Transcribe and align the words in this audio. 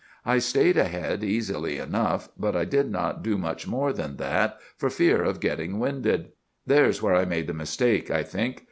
I 0.25 0.39
stayed 0.39 0.77
ahead 0.77 1.23
easily 1.23 1.77
enough, 1.77 2.29
but 2.35 2.55
I 2.55 2.65
did 2.65 2.89
not 2.89 3.21
do 3.21 3.37
much 3.37 3.67
more 3.67 3.93
than 3.93 4.17
that 4.17 4.57
for 4.75 4.89
fear 4.89 5.23
of 5.23 5.39
getting 5.39 5.77
winded. 5.77 6.29
"'There's 6.65 7.03
where 7.03 7.13
I 7.13 7.25
made 7.25 7.45
the 7.45 7.53
mistake, 7.53 8.09
I 8.09 8.23
think. 8.23 8.57